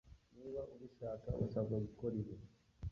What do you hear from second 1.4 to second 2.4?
usabwa gukora ibi